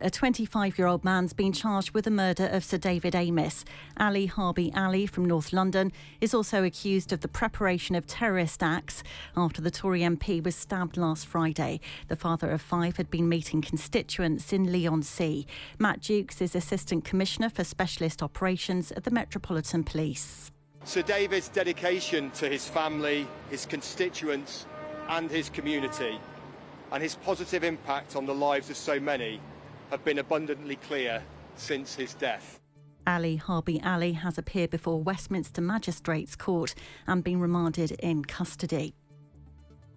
[0.00, 3.64] A 25 year old man's been charged with the murder of Sir David Amess.
[3.96, 9.02] Ali Harbi Ali from North London is also accused of the preparation of terrorist acts
[9.36, 11.80] after the Tory MP was stabbed last Friday.
[12.06, 15.48] The father of five had been meeting constituents in Leigh-on-Sea.
[15.80, 20.52] Matt Jukes is Assistant Commissioner for Specialist Operations at the Metropolitan Police.
[20.84, 24.64] Sir David's dedication to his family, his constituents,
[25.08, 26.20] and his community,
[26.92, 29.40] and his positive impact on the lives of so many
[29.90, 31.22] have been abundantly clear
[31.56, 32.60] since his death.
[33.06, 36.74] Ali Harbi Ali has appeared before Westminster Magistrates Court
[37.06, 38.94] and been remanded in custody.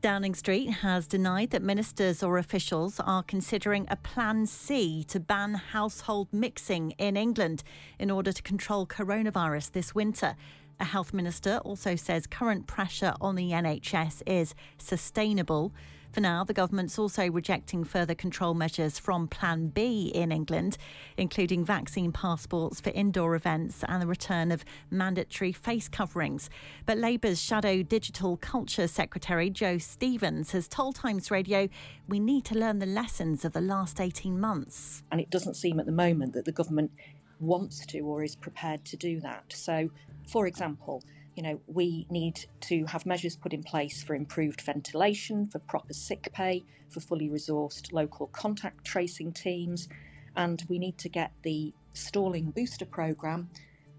[0.00, 5.54] Downing Street has denied that ministers or officials are considering a Plan C to ban
[5.54, 7.64] household mixing in England
[7.98, 10.36] in order to control coronavirus this winter.
[10.78, 15.72] A health minister also says current pressure on the NHS is sustainable.
[16.12, 20.78] For now, the government's also rejecting further control measures from Plan B in England,
[21.16, 26.48] including vaccine passports for indoor events and the return of mandatory face coverings.
[26.86, 31.68] But Labour's Shadow Digital Culture Secretary Jo Stevens has told Times Radio
[32.08, 35.02] we need to learn the lessons of the last 18 months.
[35.12, 36.90] And it doesn't seem at the moment that the government
[37.38, 39.44] wants to or is prepared to do that.
[39.52, 39.90] So,
[40.26, 41.02] for example,
[41.38, 45.92] you know, we need to have measures put in place for improved ventilation, for proper
[45.92, 49.88] sick pay, for fully resourced local contact tracing teams,
[50.34, 53.50] and we need to get the stalling booster programme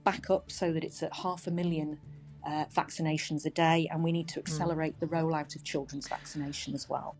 [0.03, 1.97] back up so that it's at half a million
[2.45, 4.45] uh, vaccinations a day, and we need to hmm.
[4.45, 4.99] accelerate mm.
[4.99, 7.15] the rollout of children's vaccination as well.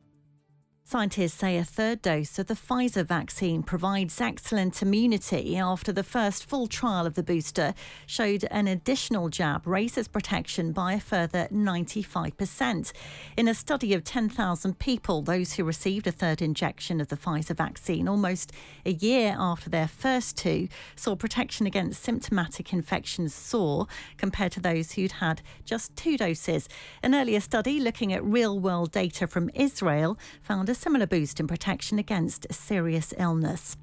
[0.89, 6.49] Scientists say a third dose of the Pfizer vaccine provides excellent immunity after the first
[6.49, 7.75] full trial of the booster
[8.07, 12.91] showed an additional jab raises protection by a further 95%.
[13.37, 17.55] In a study of 10,000 people, those who received a third injection of the Pfizer
[17.55, 18.51] vaccine almost
[18.83, 23.85] a year after their first two saw protection against symptomatic infections soar
[24.17, 26.67] compared to those who'd had just two doses.
[27.03, 31.47] An earlier study looking at real world data from Israel found a similar boost in
[31.47, 33.75] protection against serious illness.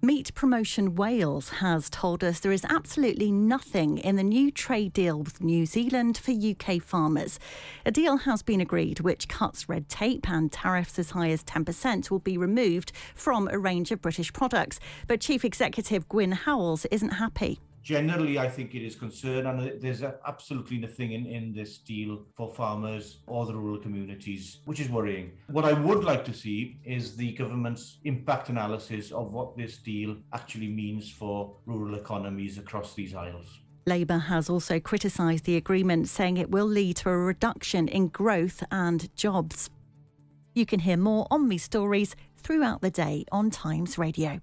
[0.00, 5.20] Meat Promotion Wales has told us there is absolutely nothing in the new trade deal
[5.20, 7.40] with New Zealand for UK farmers.
[7.84, 12.12] A deal has been agreed which cuts red tape and tariffs as high as 10%
[12.12, 14.78] will be removed from a range of British products.
[15.08, 17.58] But Chief Executive Gwyn Howells isn't happy
[17.88, 22.52] generally, I think it is concerned, and there's absolutely nothing in, in this deal for
[22.52, 25.32] farmers or the rural communities, which is worrying.
[25.46, 30.18] What I would like to see is the government's impact analysis of what this deal
[30.34, 33.58] actually means for rural economies across these isles.
[33.86, 38.62] Labour has also criticised the agreement, saying it will lead to a reduction in growth
[38.70, 39.70] and jobs.
[40.54, 44.42] You can hear more on these stories throughout the day on Times Radio.